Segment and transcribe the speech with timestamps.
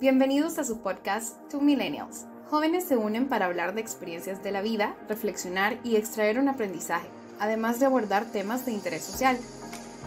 [0.00, 2.26] Bienvenidos a su podcast Two Millennials.
[2.50, 7.06] Jóvenes se unen para hablar de experiencias de la vida, reflexionar y extraer un aprendizaje,
[7.38, 9.38] además de abordar temas de interés social.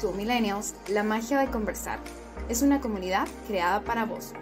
[0.01, 1.99] Two Millennials, la magia de conversar,
[2.49, 4.33] es una comunidad creada para vos.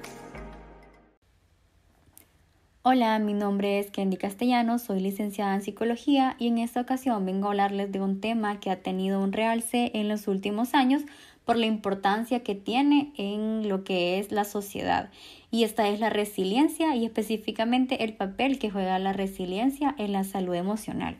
[2.81, 7.47] Hola, mi nombre es Kendi Castellanos, soy licenciada en psicología y en esta ocasión vengo
[7.47, 11.03] a hablarles de un tema que ha tenido un realce en los últimos años
[11.45, 15.09] por la importancia que tiene en lo que es la sociedad.
[15.51, 20.23] Y esta es la resiliencia y específicamente el papel que juega la resiliencia en la
[20.23, 21.17] salud emocional.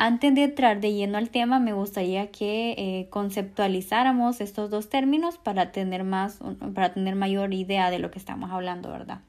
[0.00, 5.38] Antes de entrar de lleno al tema, me gustaría que eh, conceptualizáramos estos dos términos
[5.38, 6.38] para tener, más,
[6.72, 9.20] para tener mayor idea de lo que estamos hablando, ¿verdad?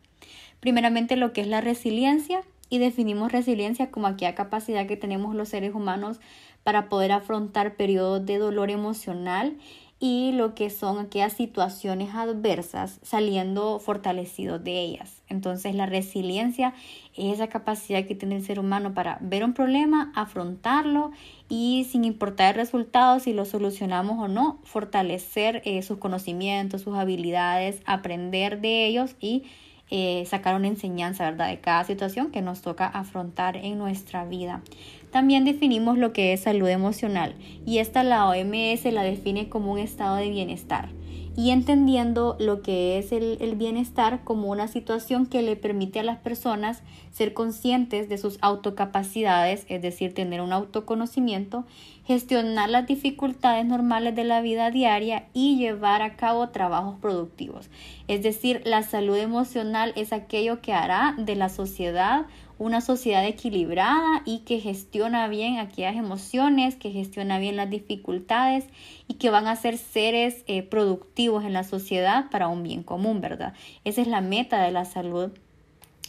[0.60, 5.50] Primeramente lo que es la resiliencia y definimos resiliencia como aquella capacidad que tenemos los
[5.50, 6.20] seres humanos
[6.64, 9.58] para poder afrontar periodos de dolor emocional
[10.00, 15.22] y lo que son aquellas situaciones adversas saliendo fortalecidos de ellas.
[15.28, 16.74] Entonces la resiliencia
[17.16, 21.12] es esa capacidad que tiene el ser humano para ver un problema, afrontarlo
[21.50, 26.96] y sin importar el resultado, si lo solucionamos o no, fortalecer eh, sus conocimientos, sus
[26.96, 29.44] habilidades, aprender de ellos y
[29.92, 31.50] eh, sacar una enseñanza, ¿verdad?
[31.50, 34.62] De cada situación que nos toca afrontar en nuestra vida.
[35.12, 39.80] También definimos lo que es salud emocional y esta la OMS la define como un
[39.80, 40.90] estado de bienestar
[41.40, 46.18] y entendiendo lo que es el, bienestar como una situación que le permite a las
[46.18, 51.64] personas ser conscientes de sus autocapacidades, es decir, tener un autoconocimiento,
[52.06, 57.70] gestionar las dificultades normales de la vida diaria y llevar a cabo trabajos productivos.
[58.10, 62.26] Es decir, la salud emocional es aquello que hará de la sociedad
[62.60, 68.66] una sociedad equilibrada y que gestiona bien aquellas emociones, que gestiona bien las dificultades
[69.08, 73.22] y que van a ser seres eh, productivos en la sociedad para un bien común,
[73.22, 73.54] ¿verdad?
[73.86, 75.32] Esa es la meta de la salud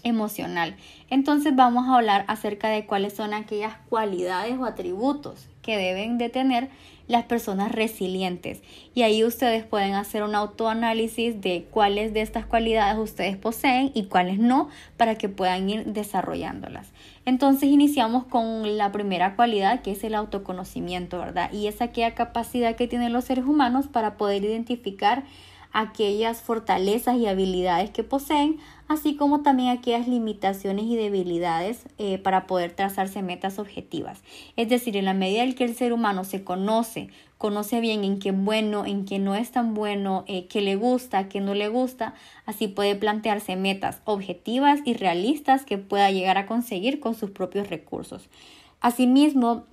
[0.03, 0.77] emocional.
[1.09, 6.29] Entonces vamos a hablar acerca de cuáles son aquellas cualidades o atributos que deben de
[6.29, 6.69] tener
[7.11, 8.63] las personas resilientes.
[8.95, 14.05] Y ahí ustedes pueden hacer un autoanálisis de cuáles de estas cualidades ustedes poseen y
[14.05, 16.93] cuáles no para que puedan ir desarrollándolas.
[17.27, 21.53] Entonces iniciamos con la primera cualidad que es el autoconocimiento, ¿verdad?
[21.53, 25.25] Y es aquella capacidad que tienen los seres humanos para poder identificar
[25.73, 28.59] aquellas fortalezas y habilidades que poseen,
[28.89, 34.21] así como también aquellas limitaciones y debilidades eh, para poder trazarse metas objetivas.
[34.57, 38.19] Es decir, en la medida en que el ser humano se conoce, conoce bien en
[38.19, 41.69] qué bueno, en qué no es tan bueno, eh, qué le gusta, qué no le
[41.69, 42.15] gusta,
[42.47, 47.71] así puede plantearse metas objetivas y realistas que pueda llegar a conseguir con sus propios
[47.71, 48.29] recursos.
[48.81, 49.65] Asimismo,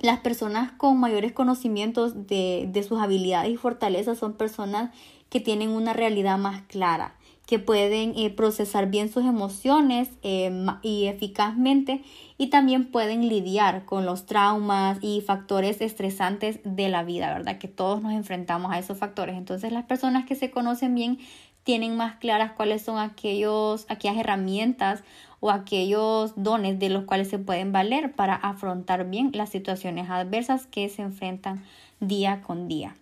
[0.00, 4.90] las personas con mayores conocimientos de, de sus habilidades y fortalezas son personas
[5.30, 7.14] que tienen una realidad más clara,
[7.46, 10.50] que pueden eh, procesar bien sus emociones eh,
[10.82, 12.02] y eficazmente
[12.36, 17.58] y también pueden lidiar con los traumas y factores estresantes de la vida, ¿verdad?
[17.58, 19.36] Que todos nos enfrentamos a esos factores.
[19.36, 21.18] Entonces las personas que se conocen bien
[21.64, 25.02] tienen más claras cuáles son aquellos, aquellas herramientas
[25.40, 30.66] o aquellos dones de los cuales se pueden valer para afrontar bien las situaciones adversas
[30.66, 31.64] que se enfrentan
[32.00, 32.94] día con día.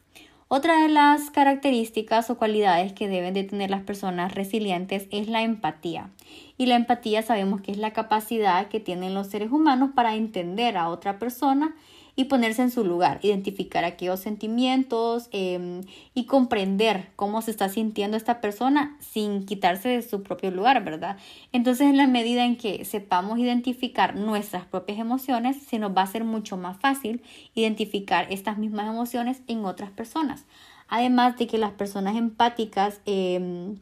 [0.49, 5.43] Otra de las características o cualidades que deben de tener las personas resilientes es la
[5.43, 6.11] empatía.
[6.57, 10.77] Y la empatía sabemos que es la capacidad que tienen los seres humanos para entender
[10.77, 11.75] a otra persona
[12.17, 15.83] y ponerse en su lugar, identificar aquellos sentimientos em,
[16.15, 21.19] y comprender cómo se está sintiendo esta persona sin quitarse de su propio lugar, ¿verdad?
[21.53, 26.05] Entonces, en la medida en que sepamos identificar nuestras propias emociones, se nos va a
[26.05, 27.23] hacer mucho más fácil
[27.55, 30.47] identificar estas mismas emociones en otras personas.
[30.89, 33.77] Además de que las personas empáticas em,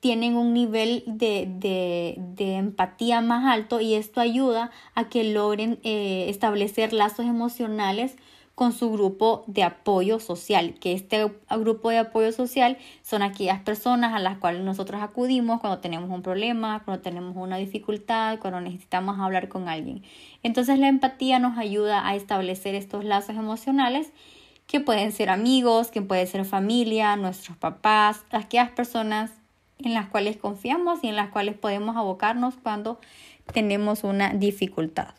[0.00, 6.92] tienen un nivel de, empatía más alto y esto ayuda a que logren eh, establecer
[6.92, 8.16] lazos emocionales
[8.54, 14.12] con su grupo de apoyo social, que este grupo de apoyo social son aquellas personas
[14.12, 19.18] a las cuales nosotros acudimos cuando tenemos un problema, cuando tenemos una dificultad, cuando necesitamos
[19.18, 20.02] hablar con alguien.
[20.42, 24.12] Entonces la empatía nos ayuda a establecer estos lazos emocionales
[24.66, 29.39] que pueden ser amigos, que pueden ser familia, nuestros papás, aquellas personas
[29.84, 33.00] en las cuales confiamos y en las cuales podemos abocarnos cuando
[33.52, 35.14] tenemos una dificultad.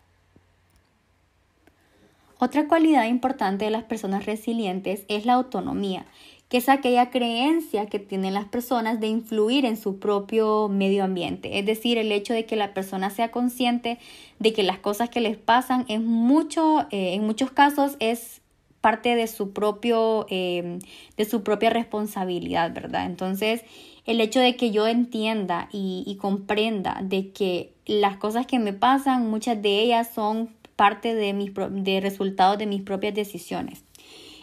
[2.39, 6.07] Otra cualidad importante de las personas resilientes es la autonomía,
[6.49, 11.59] que es aquella creencia que tienen las personas de influir en su propio medio ambiente.
[11.59, 13.99] Es decir, el hecho de que la persona sea consciente
[14.39, 18.40] de que las cosas que les pasan en, mucho, eh, en muchos casos es
[18.81, 20.79] parte de su propio, em,
[21.17, 23.05] de su propia responsabilidad, ¿verdad?
[23.05, 23.63] Entonces,
[24.05, 28.73] el hecho de que yo entienda y, y comprenda de que las cosas que me
[28.73, 33.83] pasan, muchas de ellas son parte de mis de resultados de mis propias decisiones.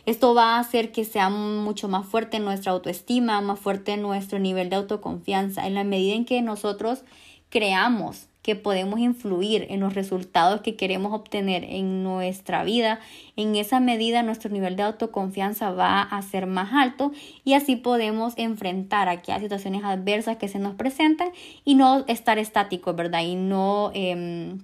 [0.06, 4.70] Esto va a hacer que sea mucho más fuerte nuestra autoestima, más fuerte nuestro nivel
[4.70, 7.04] de autoconfianza, en la medida en que nosotros
[7.50, 12.98] creamos que podemos influir en los resultados que queremos obtener en nuestra vida,
[13.36, 17.12] en esa medida nuestro nivel de autoconfianza va a ser más alto
[17.44, 21.28] y así podemos enfrentar aquellas situaciones adversas que se nos presentan
[21.66, 23.20] y no estar estáticos, ¿verdad?
[23.22, 24.60] Y no em,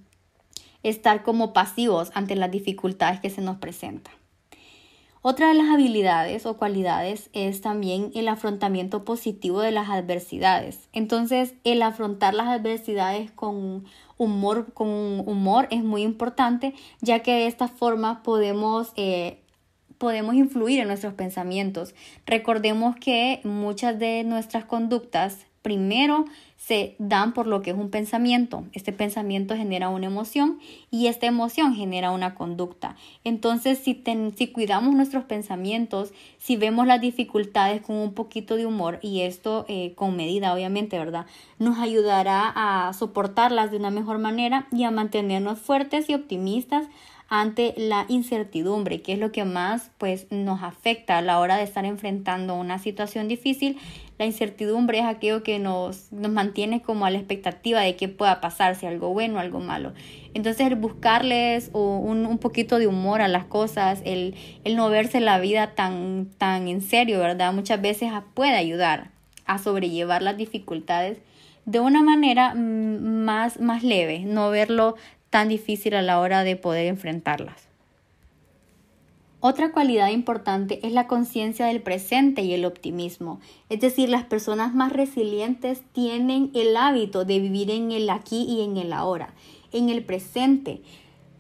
[0.83, 4.15] estar como pasivos ante las dificultades que se nos presentan.
[5.27, 10.91] Otra de las habilidades o cualidades es también el afrontamiento positivo de las adversidades.
[10.93, 13.87] Entonces, el afrontar las adversidades con
[14.19, 14.87] humor, con
[15.27, 19.39] humor es muy importante, ya que de esta forma podemos eh,
[19.97, 21.95] podemos influir en nuestros pensamientos.
[22.27, 26.27] Recordemos que muchas de nuestras conductas primero
[26.67, 28.65] se dan por lo que es un pensamiento.
[28.73, 32.97] Este pensamiento genera una emoción y esta emoción genera una conducta.
[33.23, 34.03] Entonces, si,
[34.35, 39.67] si cuidamos nuestros pensamientos, si vemos las dificultades con un poquito de humor y esto
[39.69, 41.27] eh, con medida, obviamente, ¿verdad?
[41.59, 46.87] Nos ayudará a soportarlas de una mejor manera y a mantenernos fuertes y optimistas
[47.41, 51.65] ante la incertidumbre, que es lo que más pues nos afecta a la hora de
[51.65, 53.77] estar enfrentando una situación difícil.
[54.21, 58.41] La incertidumbre es aquello que nos, nos mantiene como a la expectativa de qué pueda
[58.41, 59.95] pasar, si algo bueno o algo malo.
[60.33, 65.19] Entonces el buscarles un, un, poquito de humor a las cosas, el, el no verse
[65.19, 67.53] la vida tan, tan en serio, ¿verdad?
[67.53, 69.11] Muchas veces puede ayudar
[69.45, 71.19] a sobrellevar las dificultades
[71.65, 74.95] de una manera mm, más, más leve, no verlo
[75.35, 77.67] tan difícil a la hora de poder enfrentarlas.
[79.41, 83.41] Otra cualidad importante es la conciencia del presente y el optimismo.
[83.69, 88.61] Es decir, las personas más resilientes tienen el hábito de vivir en el aquí y
[88.61, 89.35] en el ahora,
[89.73, 90.83] en el presente,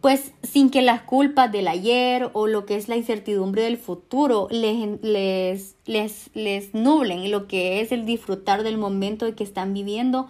[0.00, 4.48] pues sin que las culpas del ayer o lo que es la incertidumbre del futuro
[4.50, 10.28] les, les, les, les nublen lo que es el disfrutar del momento que están viviendo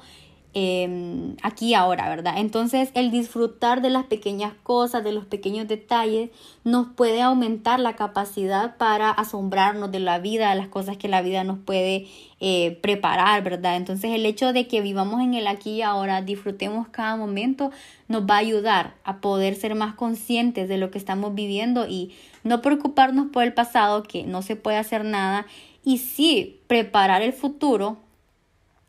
[0.56, 2.34] Em, aquí ahora, ¿verdad?
[2.36, 6.30] Entonces el disfrutar de las pequeñas cosas, de los pequeños detalles,
[6.62, 11.22] nos puede aumentar la capacidad para asombrarnos de la vida, de las cosas que la
[11.22, 12.06] vida nos puede
[12.38, 13.74] eh, preparar, ¿verdad?
[13.74, 17.72] Entonces el hecho de que vivamos en el aquí y ahora, disfrutemos cada momento,
[18.06, 22.12] nos va a ayudar a poder ser más conscientes de lo que estamos viviendo y
[22.44, 25.46] no preocuparnos por el pasado, que no se puede hacer nada,
[25.84, 27.98] y sí preparar el futuro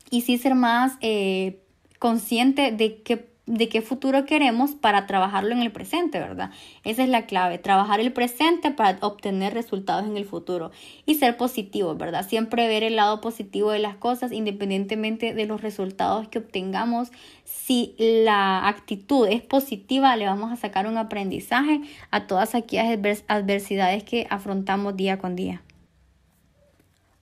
[0.09, 1.61] y sí ser más eh,
[1.99, 6.51] consciente de qué, de qué futuro queremos para trabajarlo en el presente, ¿verdad?
[6.83, 10.71] Esa es la clave, trabajar el presente para obtener resultados en el futuro
[11.05, 12.27] y ser positivo, ¿verdad?
[12.27, 17.11] Siempre ver el lado positivo de las cosas independientemente de los resultados que obtengamos.
[17.43, 21.81] Si la actitud es positiva, le vamos a sacar un aprendizaje
[22.11, 25.64] a todas aquellas adversidades que afrontamos día con día.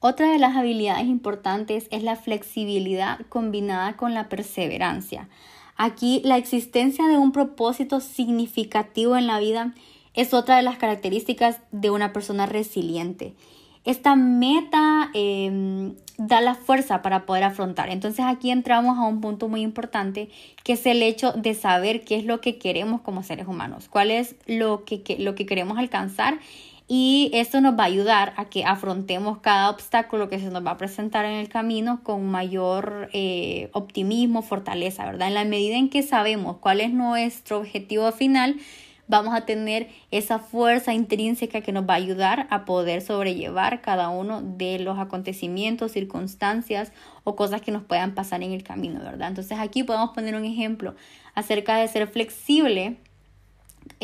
[0.05, 5.29] Otra de las habilidades importantes es la flexibilidad combinada con la perseverancia.
[5.77, 9.73] Aquí la existencia de un propósito significativo en la vida
[10.13, 13.33] es otra de las características de una persona resiliente.
[13.85, 17.89] Esta meta em, da la fuerza para poder afrontar.
[17.89, 20.27] Entonces aquí entramos a un punto muy importante
[20.65, 24.11] que es el hecho de saber qué es lo que queremos como seres humanos, cuál
[24.11, 26.39] es lo que, lo que queremos alcanzar
[26.87, 30.71] y esto nos va a ayudar a que afrontemos cada obstáculo que se nos va
[30.71, 35.29] a presentar en el camino con mayor eh, optimismo, fortaleza, ¿verdad?
[35.29, 38.57] En la medida en que sabemos cuál es nuestro objetivo final,
[39.07, 44.09] vamos a tener esa fuerza intrínseca que nos va a ayudar a poder sobrellevar cada
[44.09, 46.91] uno de los acontecimientos, circunstancias
[47.23, 49.29] o cosas que nos puedan pasar en el camino, ¿verdad?
[49.29, 50.95] Entonces aquí podemos poner un ejemplo
[51.33, 52.97] acerca de ser flexible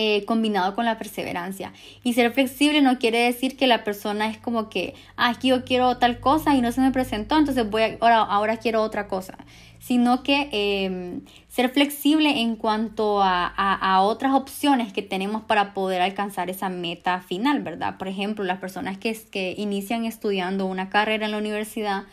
[0.01, 1.73] eh, combinado con la perseverancia.
[2.05, 5.65] Y ser flexible no quiere decir que la persona es como que, ah, aquí yo
[5.65, 9.09] quiero tal cosa y no se me presentó, entonces voy a, ahora, ahora quiero otra
[9.09, 9.37] cosa.
[9.77, 16.01] Sino que em, ser flexible en cuanto a, a, otras opciones que tenemos para poder
[16.01, 17.97] alcanzar esa meta final, ¿verdad?
[17.97, 22.03] Por ejemplo, las personas que, que inician estudiando una carrera en la universidad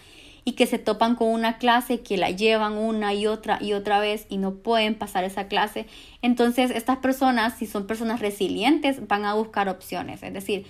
[0.49, 3.99] y que se topan con una clase que la llevan una y otra y otra
[3.99, 5.87] vez y no pueden pasar esa clase.
[6.23, 10.23] Entonces estas personas, si son personas resilientes, van a buscar opciones.
[10.23, 10.65] Es decir,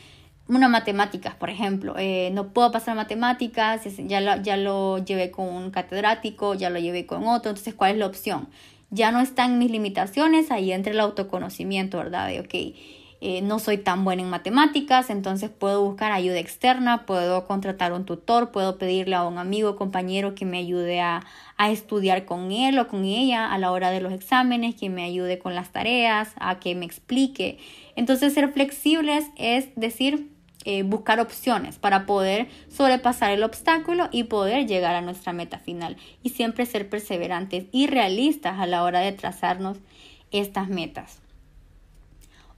[0.48, 1.94] una matemáticas, por ejemplo.
[1.98, 6.78] Eh, no puedo pasar matemáticas, ya lo, ya lo llevé con un catedrático, ya lo
[6.78, 7.50] llevé con otro.
[7.50, 8.48] Entonces, ¿cuál es la opción?
[8.88, 12.28] Ya no están mis limitaciones, ahí entra el autoconocimiento, ¿verdad?
[12.28, 12.76] De, ok,
[13.28, 18.04] eh, no soy tan buena en matemáticas, entonces puedo buscar ayuda externa, puedo contratar un
[18.04, 21.24] tutor, puedo pedirle a un amigo, compañero que me ayude a,
[21.56, 25.02] a, estudiar con él o con ella a la hora de los exámenes, que me
[25.02, 27.58] ayude con las tareas, a que me explique.
[27.96, 30.30] Entonces ser flexibles es decir,
[30.64, 35.96] eh, buscar opciones para poder sobrepasar el obstáculo y poder llegar a nuestra meta final.
[36.22, 39.78] Y siempre ser perseverantes y realistas a la hora de trazarnos
[40.30, 41.25] estas metas.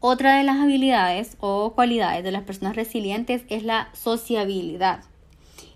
[0.00, 5.00] Otra de las habilidades o cualidades de las personas resilientes es la sociabilidad.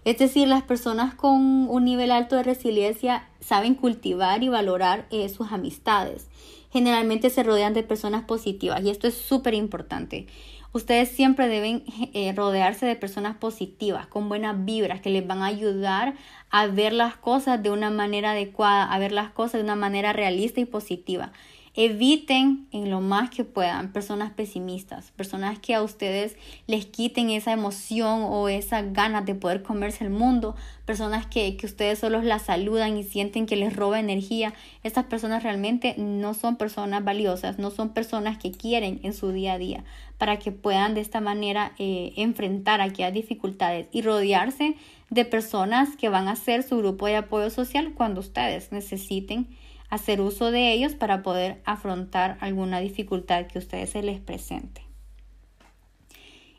[0.04, 5.28] Es decir, las personas con un nivel alto de resiliencia saben cultivar y valorar eh,
[5.28, 6.28] sus amistades.
[6.72, 10.28] Generalmente se rodean de personas positivas y esto es súper importante.
[10.72, 11.82] Ustedes siempre deben
[12.14, 16.14] eh, rodearse de personas positivas, con buenas vibras, que les van a ayudar
[16.48, 20.12] a ver las cosas de una manera adecuada, a ver las cosas de una manera
[20.12, 21.32] realista y positiva.
[21.74, 26.36] Eviten en lo más que puedan personas pesimistas, personas que a ustedes
[26.66, 31.64] les quiten esa emoción o esa ganas de poder comerse el mundo, personas que, que
[31.64, 34.52] ustedes solo las saludan y sienten que les roba energía.
[34.82, 39.54] Estas personas realmente no son personas valiosas, no son personas que quieren en su día
[39.54, 39.84] a día
[40.18, 44.76] para que puedan de esta manera eh, enfrentar aquellas dificultades y rodearse
[45.10, 49.48] de personas que van a ser su grupo de apoyo social cuando ustedes necesiten
[49.92, 54.80] hacer uso de ellos para poder afrontar alguna dificultad que a ustedes se les presente.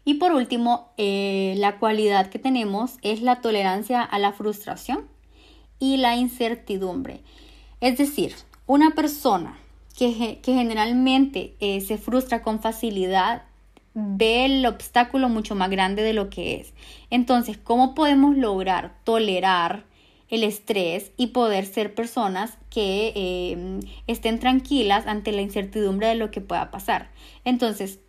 [0.05, 5.07] Y por último, eh, la cualidad que tenemos es la tolerancia a la frustración
[5.79, 7.21] y la incertidumbre.
[7.81, 8.35] Es decir,
[8.67, 9.57] una persona
[9.97, 13.45] que, generalmente eh, se frustra con facilidad
[13.95, 16.73] ve el obstáculo mucho más grande de lo que es.
[17.09, 19.85] Entonces, ¿cómo podemos lograr tolerar
[20.33, 26.31] el estrés y poder ser personas que eh, estén tranquilas ante la incertidumbre de lo
[26.31, 27.11] que pueda pasar.
[27.45, 27.99] Entonces,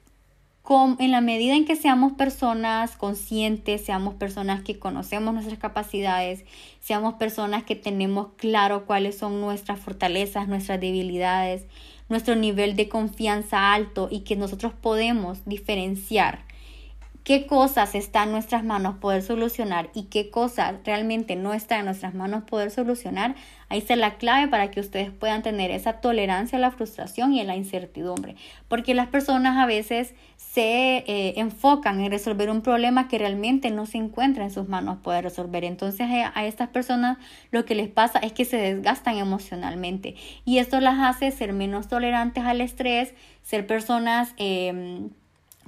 [0.99, 6.47] en la medida en que seamos personas conscientes, seamos personas que conocemos nuestras capacidades,
[6.81, 11.66] seamos personas que tenemos claro cuáles son nuestras fortalezas, nuestras debilidades,
[12.09, 16.47] nuestro nivel de confianza alto y que nosotros podemos diferenciar
[17.25, 21.87] qué cosas está en nuestras manos poder solucionar y qué cosas realmente no está en
[21.87, 23.35] nuestras manos poder solucionar,
[23.71, 27.40] ahí está la clave para que ustedes puedan tener esa tolerancia a la frustración y
[27.40, 28.37] a la incertidumbre.
[28.69, 33.87] Porque las personas a veces se eh, enfocan en resolver un problema que realmente no
[33.87, 35.64] se encuentra en sus manos poder resolver.
[35.64, 37.16] Entonces a, a estas personas
[37.50, 40.14] lo que les pasa es que se desgastan emocionalmente
[40.45, 44.35] y esto las hace ser menos tolerantes al estrés, ser personas...
[44.37, 45.09] Eh,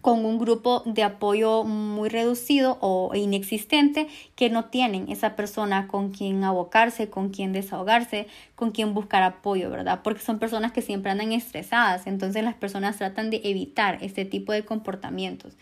[0.07, 6.13] con un grupo de apoyo muy reducido o inexistente que no tienen esa persona con
[6.13, 10.03] quien abocarse, con quien desahogarse, con quien buscar apoyo, ¿verdad?
[10.05, 14.53] Porque son personas que siempre andan estresadas, entonces las personas tratan de evitar este tipo
[14.53, 15.55] de comportamientos.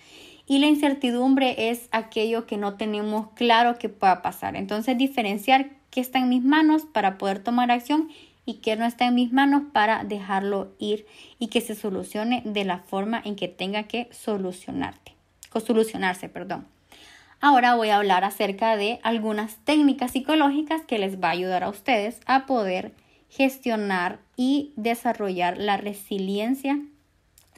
[0.46, 4.56] Y la incertidumbre es aquello que no tenemos claro que pueda pasar.
[4.56, 8.10] Entonces diferenciar qué está en mis manos para poder tomar acción
[8.46, 11.06] y que no está en mis manos para dejarlo ir
[11.38, 15.14] y que se solucione de la forma en que tenga que solucionarte,
[15.52, 16.66] o solucionarse, perdón.
[17.40, 21.68] Ahora voy a hablar acerca de algunas técnicas psicológicas que les va a ayudar a
[21.68, 22.94] ustedes a poder
[23.28, 26.80] gestionar y desarrollar la resiliencia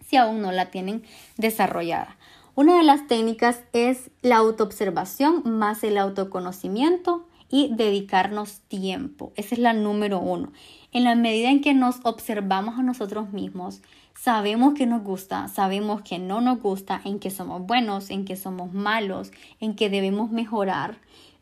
[0.04, 1.02] si aún no la tienen
[1.36, 2.16] desarrollada.
[2.54, 9.32] Una de las técnicas es la autoobservación más el autoconocimiento y dedicarnos tiempo.
[9.36, 10.52] Esa es la número uno.
[10.92, 13.82] En la medida en que nos observamos a nosotros mismos,
[14.14, 18.36] sabemos que nos gusta, sabemos que no nos gusta, en que somos buenos, en que
[18.36, 20.98] somos malos, en que debemos mejorar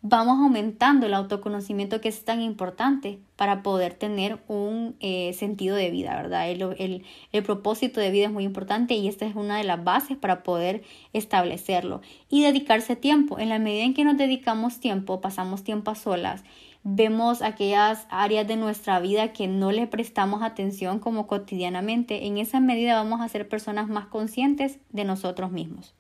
[0.06, 5.90] vamos aumentando el autoconocimiento que es tan importante para poder tener un eh, sentido de
[5.90, 6.50] vida, ¿verdad?
[6.50, 10.18] El, el, propósito de vida es muy importante y esta es una de las bases
[10.18, 10.82] para poder
[11.14, 12.02] establecerlo.
[12.28, 13.38] Y dedicarse tiempo.
[13.38, 16.44] En la medida en que nos dedicamos tiempo, pasamos tiempo a solas,
[16.82, 22.60] vemos aquellas áreas de nuestra vida que no le prestamos atención como cotidianamente, en esa
[22.60, 25.94] medida vamos a ser personas más conscientes de nosotros mismos.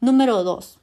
[0.00, 0.78] Número dos,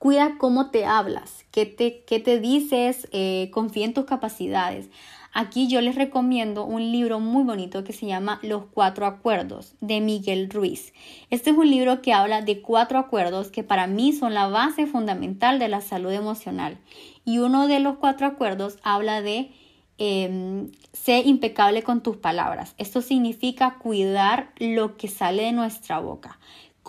[0.00, 4.88] Cuida cómo te hablas, qué te, qué te dices, eh, confía en tus capacidades.
[5.34, 10.00] Aquí yo les recomiendo un libro muy bonito que se llama Los Cuatro Acuerdos de
[10.00, 10.94] Miguel Ruiz.
[11.28, 14.86] Este es un libro que habla de cuatro acuerdos que para mí son la base
[14.86, 16.78] fundamental de la salud emocional.
[17.26, 19.50] Y uno de los cuatro acuerdos habla de
[19.98, 22.74] eh, sé impecable con tus palabras.
[22.78, 26.38] Esto significa cuidar lo que sale de nuestra boca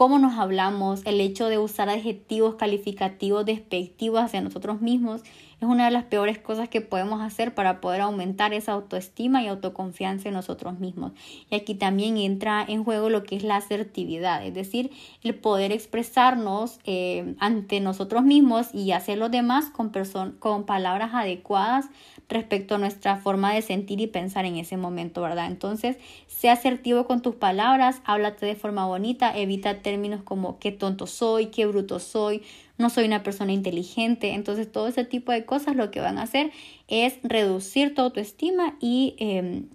[0.01, 5.85] cómo nos hablamos, el hecho de usar adjetivos calificativos despectivos hacia nosotros mismos, es una
[5.85, 10.33] de las peores cosas que podemos hacer para poder aumentar esa autoestima y autoconfianza en
[10.33, 11.11] nosotros mismos.
[11.51, 14.89] Y aquí también entra en juego lo que es la asertividad, es decir,
[15.21, 21.89] el poder expresarnos eh, ante nosotros mismos y hacer los demás con palabras adecuadas
[22.31, 25.47] respecto a nuestra forma de sentir y pensar en ese momento, ¿verdad?
[25.47, 25.97] Entonces,
[26.27, 31.47] sea asertivo con tus palabras, háblate de forma bonita, evita términos como qué tonto soy,
[31.47, 32.41] qué bruto soy,
[32.77, 34.33] no soy una persona inteligente.
[34.33, 36.51] Entonces, todo ese tipo de cosas lo que van a hacer
[36.87, 39.67] es reducir tu autoestima y em,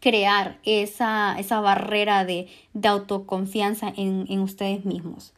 [0.00, 5.32] crear esa, esa barrera de, de autoconfianza en, en ustedes mismos.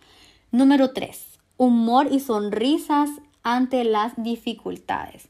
[0.51, 1.39] Número 3.
[1.59, 3.11] Humor y sonrisas
[3.43, 5.29] ante las dificultades.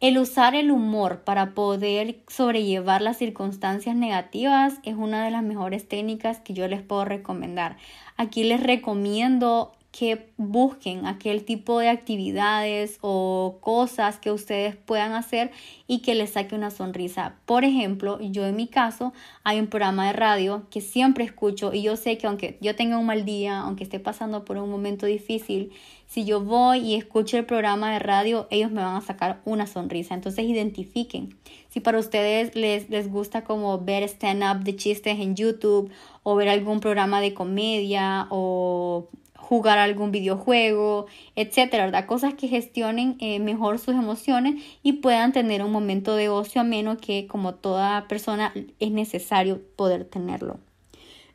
[0.00, 5.86] El usar el humor para poder sobrellevar las circunstancias negativas es una de las mejores
[5.86, 7.76] técnicas que yo les puedo recomendar.
[8.16, 15.50] Aquí les recomiendo que busquen aquel tipo de actividades o cosas que ustedes puedan hacer
[15.88, 17.34] y que les saque una sonrisa.
[17.44, 21.82] Por ejemplo, yo en mi caso hay un programa de radio que siempre escucho y
[21.82, 25.06] yo sé que aunque yo tenga un mal día, aunque esté pasando por un momento
[25.06, 25.72] difícil,
[26.06, 29.66] si yo voy y escucho el programa de radio, ellos me van a sacar una
[29.66, 30.14] sonrisa.
[30.14, 31.36] Entonces identifiquen.
[31.68, 35.90] Si para ustedes les, les gusta como ver stand-up de chistes en YouTube
[36.22, 39.08] o ver algún programa de comedia o
[39.50, 42.06] jugar algún videojuego, etcétera.
[42.06, 46.98] Cosas que gestionen eh, mejor sus emociones y puedan tener un momento de ocio ameno
[46.98, 50.60] que como toda persona es necesario poder tenerlo.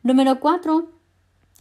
[0.02, 0.88] Número cuatro,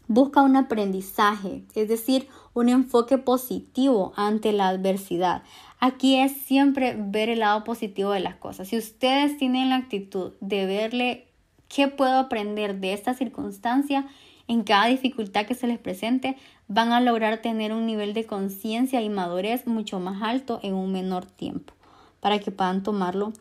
[0.06, 5.42] busca un aprendizaje, es decir, un enfoque positivo ante la adversidad.
[5.80, 8.68] Aquí es siempre ver el lado positivo de las cosas.
[8.68, 11.26] Si ustedes tienen la actitud de verle
[11.66, 14.06] qué puedo aprender de esta circunstancia,
[14.48, 16.36] en cada dificultad que se les presente,
[16.68, 20.92] van a lograr tener un nivel de conciencia y madurez mucho más alto en un
[20.92, 21.74] menor tiempo,
[22.20, 23.32] para que puedan tomarlo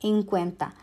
[0.00, 0.74] en cuenta.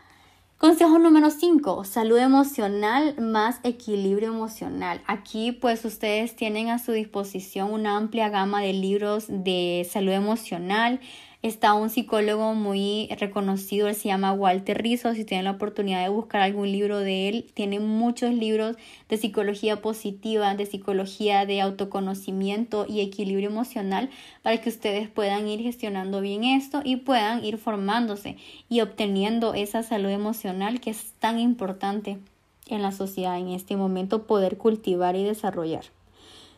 [0.58, 5.02] Consejo número 5, salud emocional más equilibrio emocional.
[5.06, 11.02] Aquí pues ustedes tienen a su disposición una amplia gama de libros de salud emocional
[11.46, 15.14] Está un psicólogo muy reconocido, él se llama Walter Rizzo.
[15.14, 18.78] Si tienen la oportunidad de buscar algún libro de él, tiene muchos libros
[19.10, 24.10] de psicología positiva, de psicología de autoconocimiento y equilibrio emocional
[24.42, 29.84] para que ustedes puedan ir gestionando bien esto y puedan ir formándose y obteniendo esa
[29.84, 32.18] salud emocional que es tan importante
[32.66, 35.86] en la sociedad en este momento poder cultivar y desarrollar.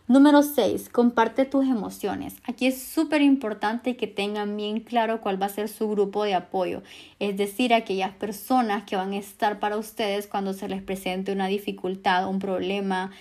[0.09, 0.87] Número 6.
[0.87, 2.37] Comparte tus emociones.
[2.45, 6.33] Aquí es súper importante que tengan bien claro cuál va a ser su grupo de
[6.33, 6.81] apoyo,
[7.19, 11.47] es decir, aquellas personas que van a estar para ustedes cuando se les presente una
[11.47, 13.11] dificultad, un problema,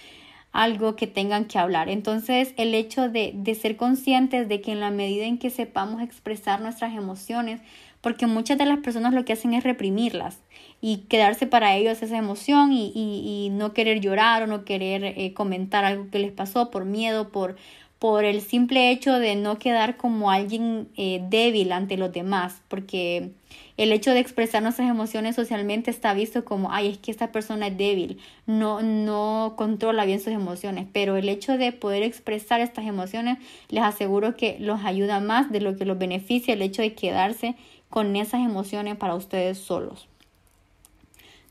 [0.53, 1.89] algo que tengan que hablar.
[1.89, 6.01] Entonces, el hecho de, de ser conscientes de que en la medida en que sepamos
[6.03, 7.63] expresar nuestras emociones,
[8.07, 10.39] porque muchas de las personas lo que hacen es reprimirlas
[10.81, 15.35] y quedarse para ellos esa emoción y, y, no querer llorar o no querer eh,
[15.35, 17.57] comentar algo que les pasó por miedo, por,
[17.99, 23.31] por el simple hecho de no quedar como alguien eh, débil ante los demás, porque
[23.79, 27.69] el hecho de expresar nuestras emociones socialmente está visto como, ay, es que esta persona
[27.69, 32.87] es débil, no, no controla bien sus emociones, pero el hecho de poder expresar estas
[32.87, 33.39] emociones,
[33.71, 37.57] les aseguro que los ayuda más de lo que los beneficia el hecho de quedarse
[37.89, 40.09] con esas emociones para ustedes solos.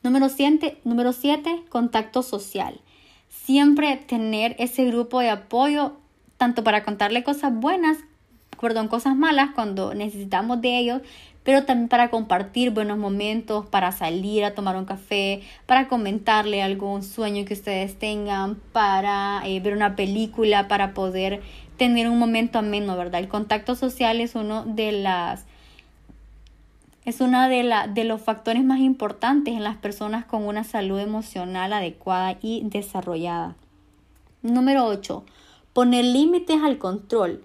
[0.04, 1.12] Número 7, número
[1.70, 2.80] contacto social.
[3.28, 5.94] Siempre tener ese grupo de apoyo,
[6.38, 7.98] tanto para contarle cosas buenas,
[8.60, 11.02] perdón, cosas malas cuando necesitamos de ellos,
[11.44, 17.04] pero también para compartir buenos momentos, para salir a tomar un café, para comentarle algún
[17.04, 21.42] sueño que ustedes tengan, para eh, ver una película, para poder
[21.78, 23.22] tener un momento ameno, ¿verdad?
[23.22, 25.46] El contacto social es uno de las
[27.06, 31.00] es uno de, la, de los factores más importantes en las personas con una salud
[31.00, 33.56] emocional adecuada y desarrollada.
[34.42, 35.24] Número 8.
[35.76, 37.44] Poner límites al control.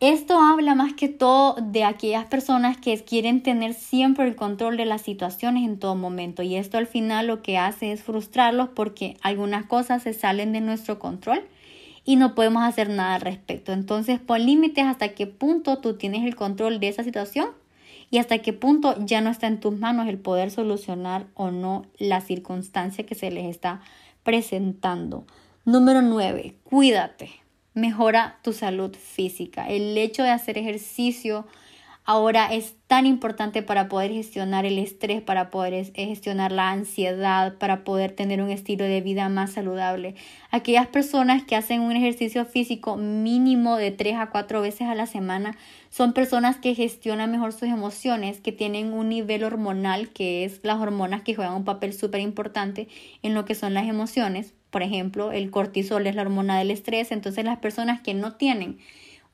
[0.00, 4.86] Esto habla más que todo de aquellas personas que quieren tener siempre el control de
[4.86, 9.18] las situaciones en todo momento y esto al final lo que hace es frustrarlos porque
[9.20, 11.42] algunas cosas se salen de nuestro control
[12.06, 13.74] y no podemos hacer nada al respecto.
[13.74, 17.48] Entonces pon límites hasta qué punto tú tienes el control de esa situación
[18.10, 21.84] y hasta qué punto ya no está en tus manos el poder solucionar o no
[21.98, 23.82] la circunstancia que se les está
[24.22, 25.26] presentando.
[25.64, 26.56] Número 9.
[26.64, 27.30] Cuídate.
[27.72, 29.68] Mejora tu salud física.
[29.68, 31.46] El hecho de hacer ejercicio
[32.04, 37.58] ahora es tan importante para poder gestionar el estrés, para poder eh, gestionar la ansiedad,
[37.58, 40.16] para poder tener un estilo de vida más saludable.
[40.50, 45.06] Aquellas personas que hacen un ejercicio físico mínimo de 3 a 4 veces a la
[45.06, 45.56] semana
[45.90, 50.80] son personas que gestionan mejor sus emociones, que tienen un nivel hormonal, que es las
[50.80, 52.88] hormonas que juegan un papel súper importante
[53.22, 54.54] en lo que son las emociones.
[54.72, 58.78] Por ejemplo, el cortisol es la hormona del estrés, entonces las personas que no tienen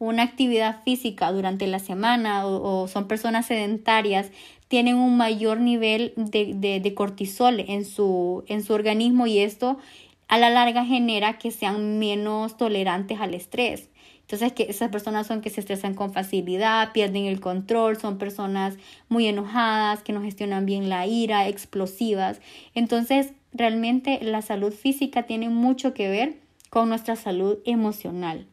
[0.00, 4.32] una actividad física durante la semana o, son personas sedentarias,
[4.66, 9.78] tienen un mayor nivel de, cortisol en su, en su organismo y esto
[10.26, 13.90] a la larga genera que sean menos tolerantes al estrés.
[14.22, 18.76] Entonces, que esas personas son que se estresan con facilidad, pierden el control, son personas
[19.08, 22.40] muy enojadas, que no gestionan bien la ira, explosivas.
[22.74, 28.46] Entonces, realmente la salud física tiene mucho que ver con nuestra salud emocional.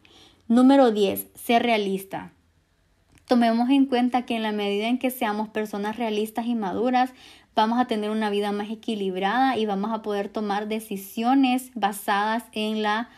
[0.48, 1.28] Número 10.
[1.34, 2.32] Ser realista.
[3.28, 7.12] Tomemos en cuenta que en la medida en que seamos personas realistas y maduras,
[7.56, 12.84] vamos a tener una vida más equilibrada y vamos a poder tomar decisiones basadas en
[12.84, 13.10] la,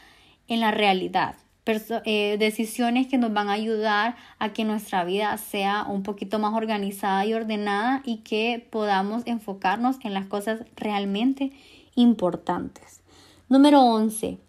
[0.48, 1.36] en la realidad.
[1.70, 6.54] Eh, decisiones que nos van a ayudar a que nuestra vida sea un poquito más
[6.54, 11.52] organizada y ordenada y que podamos enfocarnos en las cosas realmente
[11.96, 13.02] importantes.
[13.50, 14.47] Número 11.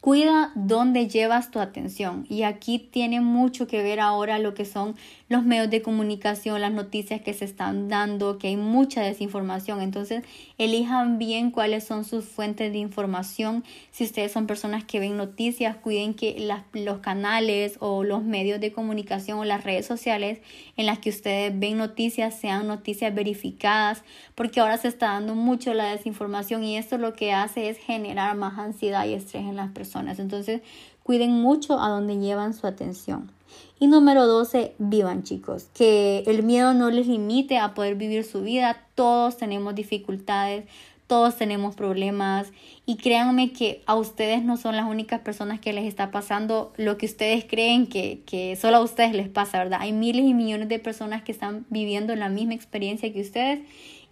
[0.00, 4.96] Cuida dónde llevas tu atención y aquí tiene mucho que ver ahora lo que son
[5.28, 9.82] los medios de comunicación, las noticias que se están dando, que hay mucha desinformación.
[9.82, 10.24] Entonces,
[10.56, 13.62] elijan bien cuáles son sus fuentes de información.
[13.90, 18.72] Si ustedes son personas que ven noticias, cuiden que los canales o los medios de
[18.72, 20.40] comunicación o las redes sociales
[20.78, 24.02] en las que ustedes ven noticias sean noticias verificadas,
[24.34, 28.34] porque ahora se está dando mucho la desinformación y esto lo que hace es generar
[28.34, 29.89] más ansiedad y estrés en las personas.
[29.94, 30.62] Entonces,
[31.02, 33.30] cuiden mucho a donde llevan su atención.
[33.78, 38.42] Y número 12, vivan chicos, que el miedo no les limite a poder vivir su
[38.42, 38.84] vida.
[38.94, 40.66] Todos tenemos dificultades,
[41.10, 42.52] todos tenemos problemas
[42.86, 46.98] y créanme que a ustedes no son las únicas personas que les está pasando lo
[46.98, 49.80] que ustedes creen que, que solo a ustedes les pasa, ¿verdad?
[49.82, 53.58] Hay miles y millones de personas que están viviendo la misma experiencia que ustedes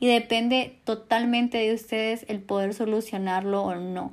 [0.00, 4.12] y depende totalmente de ustedes el poder solucionarlo o no.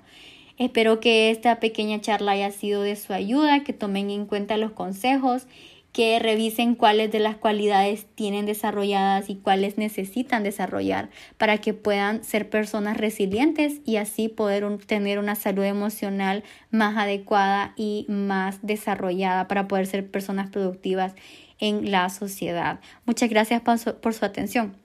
[0.58, 4.72] Espero que esta pequeña charla haya sido de su ayuda, que tomen en cuenta los
[4.72, 5.48] consejos,
[5.91, 12.24] que revisen cuáles de las cualidades tienen desarrolladas y cuáles necesitan desarrollar para que puedan
[12.26, 19.48] ser personas resilientes y así poder tener una salud emocional más adecuada y más desarrollada
[19.48, 21.15] para poder ser personas productivas
[21.60, 22.82] en la sociedad.
[23.06, 24.85] Muchas gracias por su atención.